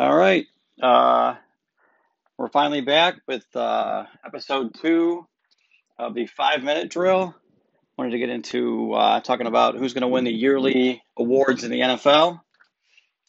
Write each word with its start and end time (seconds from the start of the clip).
All 0.00 0.16
right. 0.16 0.46
Uh, 0.82 1.34
we're 2.38 2.48
finally 2.48 2.80
back 2.80 3.16
with 3.28 3.44
uh, 3.54 4.06
episode 4.24 4.74
two 4.80 5.26
of 5.98 6.14
the 6.14 6.24
five 6.24 6.62
minute 6.62 6.88
drill. 6.88 7.34
Wanted 7.98 8.12
to 8.12 8.18
get 8.18 8.30
into 8.30 8.94
uh, 8.94 9.20
talking 9.20 9.46
about 9.46 9.76
who's 9.76 9.92
going 9.92 10.00
to 10.00 10.08
win 10.08 10.24
the 10.24 10.32
yearly 10.32 11.02
awards 11.18 11.64
in 11.64 11.70
the 11.70 11.80
NFL. 11.80 12.40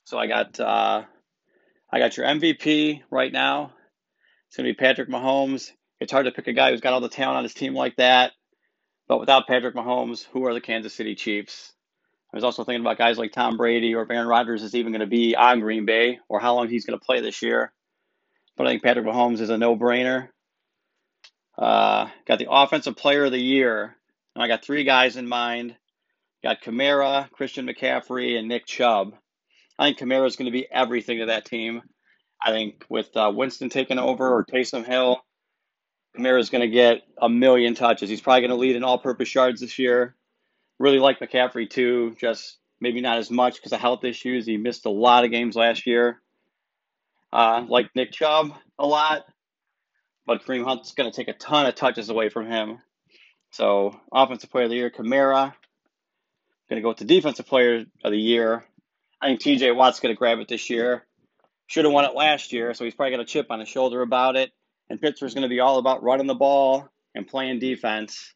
So 0.05 0.18
I 0.18 0.28
got 0.28 0.62
uh, 0.62 1.04
I 1.92 1.99
got 1.99 2.15
your 2.15 2.26
MVP 2.26 3.01
right 3.12 3.33
now. 3.33 3.74
It's 4.47 4.56
going 4.56 4.65
to 4.65 4.72
be 4.72 4.78
Patrick 4.78 5.10
Mahomes. 5.10 5.72
It's 5.99 6.13
hard 6.13 6.24
to 6.24 6.31
pick 6.31 6.47
a 6.47 6.53
guy 6.53 6.72
who's 6.72 6.79
got 6.79 6.94
all 6.94 7.01
the 7.01 7.10
talent 7.10 7.40
on 7.40 7.44
his 7.44 7.53
team 7.53 7.76
like 7.76 7.97
that. 7.97 8.31
But 9.10 9.19
without 9.19 9.46
Patrick 9.46 9.76
Mahomes, 9.76 10.26
who 10.31 10.46
are 10.46 10.53
the 10.53 10.62
Kansas 10.62 10.94
City 10.94 11.15
Chiefs? 11.15 11.74
I 12.34 12.38
was 12.38 12.44
also 12.46 12.63
thinking 12.63 12.82
about 12.82 12.98
guys 12.98 13.18
like 13.18 13.34
Tom 13.34 13.58
Brady 13.58 13.94
or 13.94 14.10
Aaron 14.10 14.28
Rodgers 14.28 14.64
is 14.64 14.74
even 14.74 14.94
going 14.94 15.02
to 15.02 15.08
be 15.08 15.36
on 15.36 15.60
Green 15.60 15.86
Bay 15.86 16.20
or 16.30 16.40
how 16.40 16.55
long 16.55 16.70
he's 16.70 16.86
going 16.86 16.98
to 16.98 17.05
play 17.05 17.20
this 17.20 17.41
year. 17.41 17.74
But 18.55 18.68
I 18.68 18.70
think 18.70 18.84
Patrick 18.84 19.05
Mahomes 19.05 19.42
is 19.42 19.50
a 19.50 19.58
no 19.58 19.76
brainer. 19.76 20.30
Uh, 21.58 22.08
got 22.26 22.40
the 22.40 22.48
Offensive 22.50 22.96
Player 22.96 23.26
of 23.26 23.32
the 23.32 23.40
Year. 23.40 23.96
And 24.34 24.44
I 24.44 24.48
got 24.48 24.64
three 24.64 24.86
guys 24.86 25.18
in 25.18 25.28
mind. 25.28 25.76
Got 26.41 26.62
Kamara, 26.62 27.30
Christian 27.32 27.68
McCaffrey, 27.68 28.38
and 28.38 28.48
Nick 28.48 28.66
Chubb. 28.66 29.13
I 29.77 29.88
think 29.88 30.00
Kamara 30.00 30.26
is 30.26 30.38
going 30.38 30.46
to 30.46 30.52
be 30.52 30.68
everything 30.72 31.20
to 31.20 31.26
that 31.26 31.46
team. 31.46 31.82
I 32.44 32.52
think 32.52 32.86
with 32.90 33.16
uh, 33.16 33.32
Winston 33.34 33.70
taking 33.70 34.00
over 34.00 34.27
or 34.27 34.46
Taysom 34.46 34.86
Hill, 34.86 35.22
Kamara 36.18 36.40
is 36.40 36.50
going 36.50 36.62
to 36.62 36.68
get 36.68 37.02
a 37.22 37.30
million 37.30 37.76
touches. 37.76 38.10
He's 38.10 38.22
probably 38.22 38.41
going 38.41 38.52
to 38.52 38.58
lead 38.58 38.76
in 38.76 38.84
all-purpose 38.84 39.36
yards 39.36 39.62
this 39.62 39.77
year. 39.77 40.16
Really 40.81 40.99
like 40.99 41.20
McCaffrey 41.20 41.70
too, 41.70 42.16
just 42.20 42.58
maybe 42.80 43.02
not 43.02 43.20
as 43.20 43.30
much 43.30 43.55
because 43.55 43.71
of 43.71 43.80
health 43.80 44.03
issues. 44.03 44.48
He 44.48 44.58
missed 44.58 44.85
a 44.85 44.90
lot 44.90 45.23
of 45.23 45.31
games 45.31 45.55
last 45.55 45.85
year. 45.85 46.20
Uh, 47.31 47.63
like 47.70 47.95
Nick 47.95 48.12
Chubb 48.12 48.52
a 48.80 48.85
lot, 48.88 49.23
but 50.26 50.43
Kareem 50.43 50.65
Hunt's 50.65 50.93
going 50.93 51.10
to 51.10 51.15
take 51.15 51.27
a 51.27 51.38
ton 51.38 51.68
of 51.68 51.76
touches 51.76 52.10
away 52.10 52.29
from 52.29 52.48
him. 52.48 52.79
So, 53.51 53.99
offensive 54.12 54.49
player 54.49 54.65
of 54.65 54.71
the 54.71 54.76
year, 54.76 54.90
Kamara. 54.90 55.54
Going 56.68 56.77
to 56.77 56.82
go 56.82 56.90
with 56.90 56.98
the 56.98 57.05
defensive 57.05 57.45
player 57.45 57.85
of 58.04 58.12
the 58.12 58.18
year. 58.18 58.66
I 59.21 59.27
think 59.27 59.41
TJ 59.41 59.76
Watt's 59.76 59.99
going 59.99 60.16
to 60.16 60.18
grab 60.18 60.40
it 60.40 60.48
this 60.48 60.70
year. 60.70 61.05
Should 61.68 61.85
have 61.85 61.93
won 61.93 62.05
it 62.05 62.16
last 62.16 62.54
year, 62.54 62.73
so 62.73 62.85
he's 62.85 62.95
probably 62.95 63.12
got 63.12 63.21
a 63.21 63.26
chip 63.26 63.51
on 63.51 63.60
his 63.60 63.70
shoulder 63.70 64.01
about 64.01 64.35
it. 64.35 64.51
And 64.89 64.99
Pittsburgh's 64.99 65.35
going 65.35 65.43
to 65.43 65.49
be 65.49 65.59
all 65.59 65.77
about 65.77 66.01
running 66.01 66.27
the 66.27 66.33
ball 66.33 66.89
and 67.13 67.27
playing 67.27 67.59
defense. 67.59 68.33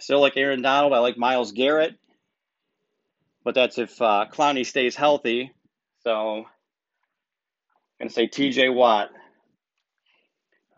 Still 0.00 0.20
like 0.20 0.36
Aaron 0.36 0.62
Donald. 0.62 0.92
I 0.92 0.98
like 0.98 1.16
Myles 1.16 1.52
Garrett. 1.52 1.94
But 3.44 3.54
that's 3.54 3.78
if 3.78 4.00
uh, 4.00 4.26
Clowney 4.32 4.66
stays 4.66 4.96
healthy. 4.96 5.52
So 6.02 6.44
I'm 8.00 8.08
going 8.08 8.08
to 8.08 8.14
say 8.14 8.28
TJ 8.28 8.74
Watt. 8.74 9.10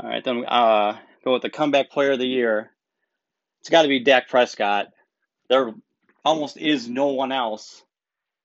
All 0.00 0.08
right, 0.08 0.24
then 0.24 0.44
uh, 0.46 0.98
go 1.24 1.32
with 1.32 1.42
the 1.42 1.50
comeback 1.50 1.90
player 1.90 2.12
of 2.12 2.18
the 2.18 2.26
year. 2.26 2.70
It's 3.60 3.70
got 3.70 3.82
to 3.82 3.88
be 3.88 4.00
Dak 4.00 4.28
Prescott. 4.28 4.88
There 5.48 5.72
almost 6.24 6.56
is 6.56 6.88
no 6.88 7.08
one 7.08 7.30
else. 7.30 7.82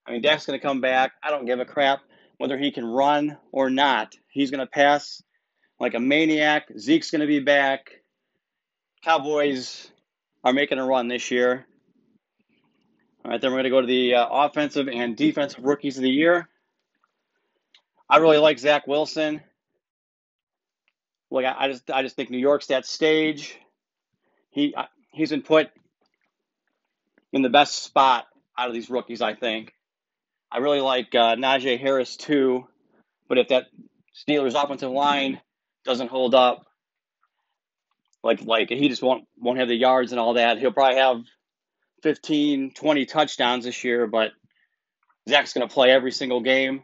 I 0.06 0.12
mean, 0.12 0.22
Dak's 0.22 0.46
going 0.46 0.60
to 0.60 0.66
come 0.66 0.82
back. 0.82 1.14
I 1.24 1.32
don't 1.32 1.46
give 1.46 1.60
a 1.60 1.66
crap 1.66 2.02
whether 2.38 2.58
he 2.58 2.72
can 2.72 2.86
run 2.86 3.38
or 3.52 3.70
not. 3.70 4.16
He's 4.30 4.52
going 4.52 4.60
to 4.60 4.72
pass 4.72 5.24
like 5.80 5.96
a 5.96 6.00
maniac. 6.00 6.68
Zeke's 6.78 7.12
going 7.12 7.22
to 7.22 7.28
be 7.28 7.40
back. 7.40 7.90
Cowboys 9.04 9.90
are 10.48 10.54
making 10.54 10.80
a 10.80 10.86
run 10.86 11.10
this 11.10 11.30
year. 11.30 11.66
All 13.26 13.32
right, 13.32 13.42
then 13.42 13.52
we're 13.52 13.58
going 13.58 13.64
to 13.66 13.70
go 13.70 13.82
to 13.82 13.88
the 13.88 14.16
uh, 14.16 14.28
offensive 14.32 14.88
and 14.88 15.18
defensive 15.18 15.62
rookies 15.62 15.98
of 15.98 16.04
the 16.04 16.10
year. 16.10 16.48
I 18.10 18.20
really 18.20 18.38
like 18.38 18.58
Zach 18.58 18.88
Wilson. 18.88 19.42
Like 21.30 21.46
I, 21.46 21.66
I 21.66 21.68
just, 21.68 21.92
I 21.92 22.02
just 22.02 22.16
think 22.16 22.30
New 22.30 22.38
York's 22.38 22.68
that 22.68 22.86
stage. 22.86 23.60
He, 24.52 24.74
he's 25.12 25.32
been 25.32 25.42
put 25.42 25.70
in 27.34 27.42
the 27.42 27.50
best 27.50 27.84
spot 27.84 28.26
out 28.58 28.70
of 28.70 28.74
these 28.74 28.90
rookies. 28.90 29.22
I 29.22 29.34
think. 29.34 29.74
I 30.50 30.60
really 30.60 30.80
like 30.80 31.14
uh, 31.14 31.36
Najee 31.36 31.78
Harris 31.78 32.16
too, 32.16 32.70
but 33.28 33.38
if 33.38 33.50
that 33.50 33.66
Steelers 34.16 34.56
offensive 34.56 34.92
line 34.92 35.42
doesn't 35.84 36.10
hold 36.10 36.34
up, 36.34 36.66
like 38.28 38.42
like 38.42 38.70
he 38.70 38.90
just 38.90 39.02
won't 39.02 39.24
won't 39.40 39.58
have 39.58 39.70
the 39.70 39.76
yards 39.76 40.12
and 40.12 40.20
all 40.20 40.34
that. 40.34 40.60
He'll 40.60 40.74
probably 40.74 40.98
have 40.98 41.24
15, 42.04 42.74
20 42.74 43.06
touchdowns 43.06 43.64
this 43.64 43.86
year, 43.86 44.06
but 44.06 44.34
Zach's 45.30 45.54
to 45.68 45.74
play 45.74 45.92
every 45.92 46.12
single 46.12 46.42
game. 46.42 46.84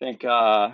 I 0.00 0.04
think 0.04 0.24
uh, 0.24 0.70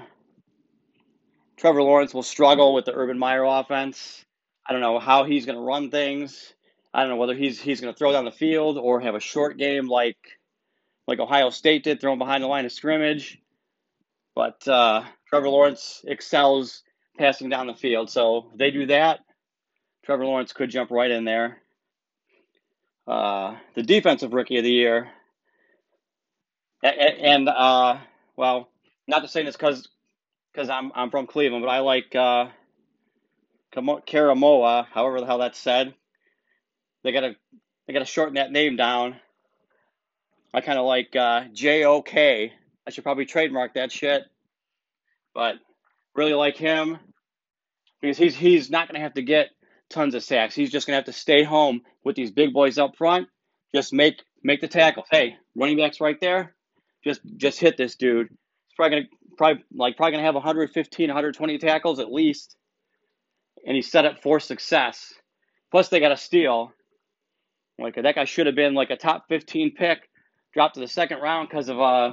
Trevor 1.59 1.83
Lawrence 1.83 2.15
will 2.15 2.23
struggle 2.23 2.73
with 2.73 2.87
the 2.87 2.95
Urban 2.95 3.19
Meyer 3.19 3.45
offense. 3.45 4.25
I 4.67 4.73
don't 4.73 4.81
know 4.81 4.99
how 4.99 5.25
he's 5.25 5.45
to 5.59 5.63
run 5.63 5.91
things. 5.91 6.55
I 6.95 7.01
don't 7.01 7.11
know 7.11 7.17
whether 7.17 7.35
he's 7.35 7.61
he's 7.61 7.83
to 7.93 7.99
throw 7.99 8.13
down 8.13 8.25
the 8.25 8.31
field 8.31 8.79
or 8.79 8.99
have 9.01 9.15
a 9.15 9.21
short 9.21 9.59
game 9.59 9.89
like 9.89 10.17
like 11.07 11.21
Ohio 11.21 11.51
State 11.51 11.85
did, 11.85 12.01
throwing 12.01 12.19
behind 12.19 12.43
the 12.43 12.49
line 12.49 12.65
of 12.65 12.73
scrimmage. 12.73 13.39
But 14.35 14.67
uh, 14.67 15.05
Trevor 15.29 15.51
Lawrence 15.51 16.03
excels 16.07 16.83
passing 17.19 17.49
down 17.49 17.67
the 17.67 17.75
field. 17.75 18.11
So 18.11 18.47
if 18.53 18.59
they 18.59 18.71
do 18.71 18.87
that, 18.87 19.21
Trevor 20.05 20.25
Lawrence 20.25 20.53
could 20.53 20.71
jump 20.71 20.91
right 20.91 21.11
in 21.11 21.25
there. 21.25 21.59
Uh, 23.07 23.57
the 23.75 23.83
defensive 23.83 24.33
rookie 24.33 24.59
of 24.59 24.65
the 24.65 24.71
year, 24.71 25.09
and, 26.83 27.49
uh, 27.49 27.97
well, 28.37 28.69
not 29.07 29.21
to 29.21 29.29
say 29.29 29.43
this 29.43 29.57
because 29.57 29.89
because 30.53 30.69
I'm 30.69 30.93
I'm 30.95 31.11
from 31.11 31.27
Cleveland, 31.27 31.65
but 31.65 31.71
I 31.71 31.81
like 31.81 32.15
uh, 32.15 32.49
Koramoah, 33.75 34.87
however 34.93 35.21
the 35.21 35.27
hell 35.27 35.39
that's 35.39 35.59
said. 35.59 35.95
They 37.03 37.13
gotta 37.13 37.35
they 37.87 37.95
gotta 37.95 38.05
shorten 38.05 38.35
that 38.35 38.53
name 38.53 38.77
down. 38.77 39.17
I 40.53 40.61
kind 40.61 40.79
of 40.79 40.85
like 40.85 41.17
uh, 41.17 41.45
J 41.53 41.85
O 41.85 42.03
K. 42.03 42.53
I 42.87 42.91
should 42.91 43.05
probably 43.05 43.25
trademark 43.25 43.75
that 43.75 43.91
shit, 43.91 44.25
but 45.35 45.57
really 46.15 46.35
like 46.35 46.57
him 46.57 46.99
because 48.01 48.19
he's 48.19 48.37
he's 48.37 48.71
not 48.71 48.89
going 48.89 48.95
to 48.95 49.03
have 49.03 49.15
to 49.15 49.23
get 49.23 49.49
tons 49.91 50.15
of 50.15 50.23
sacks. 50.23 50.55
He's 50.55 50.71
just 50.71 50.87
going 50.87 50.95
to 50.95 50.99
have 50.99 51.15
to 51.15 51.19
stay 51.19 51.43
home 51.43 51.83
with 52.05 52.17
these 52.17 52.31
big 52.31 52.53
boys 52.53 52.79
up 52.79 52.97
front. 52.97 53.29
Just 53.75 53.93
make 53.93 54.23
make 54.43 54.61
the 54.61 54.69
tackles. 54.69 55.07
Hey, 55.11 55.37
running 55.55 55.77
backs 55.77 56.01
right 56.01 56.19
there. 56.21 56.55
Just 57.05 57.21
just 57.37 57.61
hit 57.61 57.77
this 57.77 57.97
dude. 57.97 58.29
He's 58.29 58.75
probably 58.77 58.91
going 58.91 59.05
to 59.05 59.09
probably 59.37 59.65
like 59.75 59.97
probably 59.97 60.13
going 60.13 60.23
to 60.23 60.27
have 60.27 60.35
115, 60.35 61.09
120 61.09 61.59
tackles 61.59 62.01
at 62.01 62.13
least, 62.13 62.57
and 63.67 63.77
he's 63.77 63.91
set 63.91 64.05
up 64.05 64.23
for 64.23 64.41
success. 64.41 65.15
Plus, 65.71 65.89
they 65.89 66.01
got 66.01 66.13
a 66.13 66.17
steal. 66.17 66.73
Like 67.79 67.95
that 67.95 68.15
guy 68.15 68.25
should 68.25 68.47
have 68.47 68.57
been 68.57 68.75
like 68.75 68.91
a 68.91 68.97
top 68.97 69.27
15 69.29 69.75
pick, 69.75 70.01
dropped 70.53 70.75
to 70.75 70.81
the 70.81 70.89
second 70.89 71.21
round 71.21 71.49
because 71.49 71.69
of 71.69 71.79
a, 71.79 71.81
uh, 71.81 72.13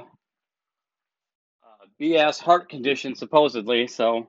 a 1.64 2.02
BS 2.02 2.40
heart 2.40 2.68
condition 2.68 3.16
supposedly. 3.16 3.88
So, 3.88 4.28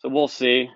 so 0.00 0.08
we'll 0.10 0.28
see. 0.28 0.68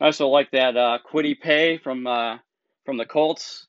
I 0.00 0.06
also 0.06 0.28
like 0.28 0.50
that 0.52 0.76
uh, 0.76 0.98
Kwity 1.10 1.38
Paye 1.38 1.76
from 1.76 2.06
uh, 2.06 2.38
from 2.86 2.96
the 2.96 3.04
Colts. 3.04 3.66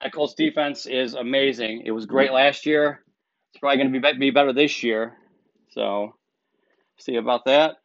That 0.00 0.12
Colts 0.12 0.34
defense 0.34 0.86
is 0.86 1.14
amazing. 1.14 1.82
It 1.84 1.90
was 1.90 2.06
great 2.06 2.32
last 2.32 2.66
year. 2.66 3.00
It's 3.52 3.60
probably 3.60 3.76
going 3.76 3.92
to 3.92 4.00
be 4.00 4.18
be 4.18 4.30
better 4.30 4.52
this 4.52 4.82
year. 4.82 5.14
So, 5.70 6.14
see 6.98 7.16
about 7.16 7.44
that. 7.44 7.76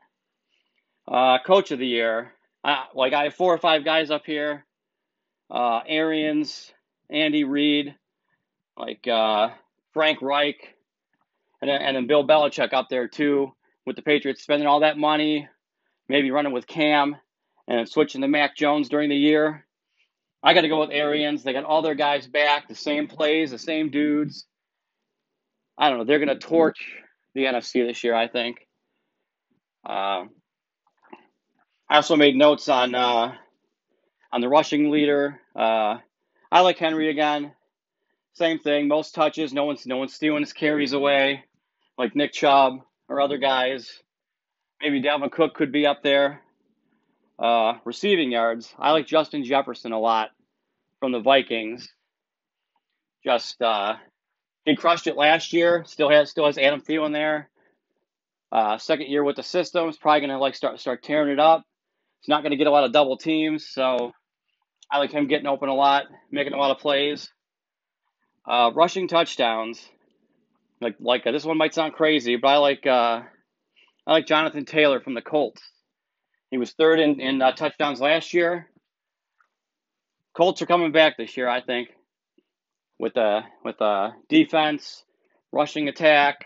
Uh, 1.07 1.39
Coach 1.45 1.71
of 1.71 1.79
the 1.79 1.87
year. 1.87 2.33
Uh, 2.63 2.83
like 2.95 3.13
I 3.13 3.23
have 3.25 3.35
four 3.35 3.53
or 3.53 3.57
five 3.57 3.83
guys 3.83 4.11
up 4.11 4.25
here. 4.25 4.65
Uh, 5.51 5.81
Arians, 5.87 6.71
Andy 7.09 7.43
Reid, 7.43 7.95
like 8.77 9.07
uh, 9.07 9.49
Frank 9.93 10.21
Reich, 10.21 10.75
and 11.61 11.69
then, 11.69 11.81
and 11.81 11.95
then 11.95 12.07
Bill 12.07 12.25
Belichick 12.25 12.71
up 12.71 12.87
there 12.89 13.07
too 13.07 13.51
with 13.85 13.95
the 13.95 14.01
Patriots 14.03 14.43
spending 14.43 14.67
all 14.67 14.81
that 14.81 14.97
money, 14.97 15.47
maybe 16.07 16.31
running 16.31 16.53
with 16.53 16.67
Cam 16.67 17.15
and 17.69 17.87
switching 17.87 18.21
to 18.21 18.27
Mac 18.27 18.57
Jones 18.57 18.89
during 18.89 19.09
the 19.09 19.15
year. 19.15 19.65
I 20.41 20.53
got 20.53 20.61
to 20.61 20.69
go 20.69 20.79
with 20.79 20.89
Arians. 20.91 21.43
They 21.43 21.53
got 21.53 21.65
all 21.65 21.81
their 21.81 21.95
guys 21.95 22.27
back, 22.27 22.67
the 22.67 22.75
same 22.75 23.07
plays, 23.07 23.51
the 23.51 23.59
same 23.59 23.91
dudes. 23.91 24.45
I 25.77 25.89
don't 25.89 25.99
know. 25.99 26.03
They're 26.05 26.19
going 26.19 26.29
to 26.29 26.35
torch 26.35 26.79
the 27.35 27.45
NFC 27.45 27.85
this 27.85 28.03
year, 28.03 28.15
I 28.15 28.27
think. 28.27 28.67
Uh, 29.85 30.25
I 31.89 31.95
also 31.95 32.15
made 32.15 32.35
notes 32.35 32.67
on 32.69 32.95
uh, 32.95 33.33
on 34.31 34.41
the 34.41 34.49
rushing 34.49 34.89
leader. 34.89 35.39
Uh, 35.55 35.97
I 36.51 36.61
like 36.61 36.77
Henry 36.77 37.09
again. 37.09 37.53
Same 38.33 38.59
thing. 38.59 38.87
Most 38.87 39.13
touches. 39.13 39.53
No 39.53 39.65
one's 39.65 39.85
no 39.85 39.97
one's 39.97 40.13
stealing 40.13 40.41
his 40.41 40.53
carries 40.53 40.93
away, 40.93 41.43
like 41.97 42.15
Nick 42.15 42.33
Chubb 42.33 42.79
or 43.07 43.21
other 43.21 43.37
guys. 43.37 43.91
Maybe 44.81 45.01
Dalvin 45.01 45.31
Cook 45.31 45.55
could 45.55 45.71
be 45.71 45.85
up 45.85 46.03
there. 46.03 46.41
Uh, 47.39 47.75
receiving 47.85 48.31
yards, 48.31 48.73
I 48.77 48.91
like 48.91 49.07
Justin 49.07 49.45
Jefferson 49.45 49.93
a 49.93 49.99
lot 49.99 50.31
from 50.99 51.13
the 51.13 51.21
Vikings. 51.21 51.87
Just 53.23 53.61
uh, 53.61 53.95
he 54.65 54.75
crushed 54.75 55.07
it 55.07 55.15
last 55.15 55.53
year. 55.53 55.83
Still 55.87 56.09
has 56.09 56.29
still 56.29 56.45
has 56.45 56.57
Adam 56.57 56.81
Thielen 56.81 57.13
there. 57.13 57.49
Uh, 58.51 58.77
second 58.77 59.07
year 59.07 59.23
with 59.23 59.37
the 59.37 59.43
system, 59.43 59.87
is 59.87 59.97
probably 59.97 60.21
gonna 60.21 60.39
like 60.39 60.55
start 60.55 60.79
start 60.79 61.01
tearing 61.01 61.31
it 61.31 61.39
up. 61.39 61.63
He's 62.19 62.27
not 62.27 62.43
gonna 62.43 62.57
get 62.57 62.67
a 62.67 62.71
lot 62.71 62.83
of 62.83 62.91
double 62.91 63.17
teams, 63.17 63.65
so 63.67 64.11
I 64.91 64.97
like 64.97 65.11
him 65.11 65.27
getting 65.27 65.47
open 65.47 65.69
a 65.69 65.75
lot, 65.75 66.05
making 66.31 66.53
a 66.53 66.57
lot 66.57 66.71
of 66.71 66.79
plays. 66.79 67.31
Uh, 68.45 68.71
rushing 68.73 69.07
touchdowns, 69.07 69.87
like 70.81 70.95
like 70.99 71.25
uh, 71.25 71.31
this 71.31 71.45
one 71.45 71.57
might 71.57 71.73
sound 71.73 71.93
crazy, 71.93 72.35
but 72.35 72.49
I 72.49 72.57
like 72.57 72.85
uh, 72.85 73.21
I 74.07 74.11
like 74.11 74.25
Jonathan 74.25 74.65
Taylor 74.65 74.99
from 74.99 75.13
the 75.13 75.21
Colts. 75.21 75.61
He 76.51 76.57
was 76.57 76.71
third 76.71 76.99
in 76.99 77.19
in 77.19 77.41
uh, 77.41 77.51
touchdowns 77.51 78.01
last 78.01 78.33
year. 78.33 78.67
Colts 80.35 80.61
are 80.61 80.65
coming 80.65 80.91
back 80.91 81.17
this 81.17 81.35
year, 81.37 81.47
I 81.47 81.61
think, 81.61 81.89
with 82.97 83.17
a 83.17 83.43
with 83.63 83.79
a 83.81 84.13
defense, 84.29 85.03
rushing 85.51 85.87
attack, 85.87 86.45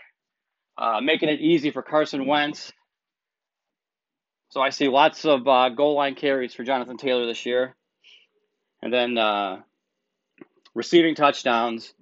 uh, 0.76 1.00
making 1.02 1.28
it 1.28 1.40
easy 1.40 1.70
for 1.70 1.82
Carson 1.82 2.26
Wentz. 2.26 2.72
So 4.50 4.60
I 4.60 4.70
see 4.70 4.88
lots 4.88 5.24
of 5.24 5.48
uh, 5.48 5.70
goal 5.70 5.96
line 5.96 6.14
carries 6.14 6.54
for 6.54 6.62
Jonathan 6.62 6.96
Taylor 6.96 7.26
this 7.26 7.44
year. 7.44 7.74
And 8.82 8.92
then 8.92 9.18
uh, 9.18 9.62
receiving 10.74 11.14
touchdowns. 11.14 11.92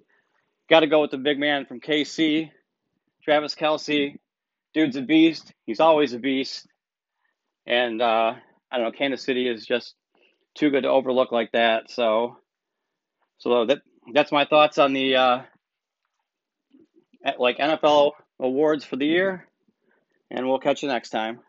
Got 0.69 0.81
to 0.81 0.87
go 0.87 1.01
with 1.01 1.11
the 1.11 1.17
big 1.17 1.39
man 1.39 1.65
from 1.65 1.79
KC, 1.79 2.49
Travis 3.23 3.55
Kelce. 3.55 4.17
Dude's 4.73 4.95
a 4.95 5.01
beast. 5.01 5.53
He's 5.65 5.79
always 5.79 6.13
a 6.13 6.19
beast. 6.19 6.67
And 7.65 8.01
uh, 8.01 8.33
I 8.71 8.77
don't 8.77 8.85
know, 8.85 8.91
Kansas 8.91 9.23
City 9.23 9.47
is 9.47 9.65
just 9.65 9.95
too 10.55 10.69
good 10.69 10.83
to 10.83 10.89
overlook 10.89 11.31
like 11.31 11.51
that. 11.53 11.89
So, 11.89 12.37
so 13.37 13.65
that 13.65 13.79
that's 14.13 14.31
my 14.31 14.45
thoughts 14.45 14.77
on 14.77 14.93
the 14.93 15.15
uh, 15.15 15.41
like 17.39 17.57
NFL 17.57 18.11
awards 18.39 18.83
for 18.83 18.95
the 18.95 19.05
year. 19.05 19.47
And 20.29 20.47
we'll 20.47 20.59
catch 20.59 20.83
you 20.83 20.89
next 20.89 21.09
time. 21.09 21.39